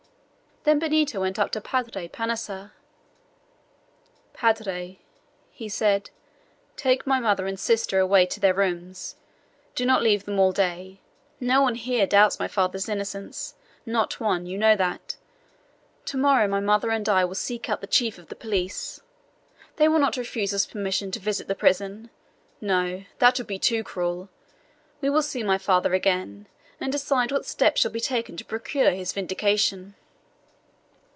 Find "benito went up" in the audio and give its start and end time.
0.77-1.49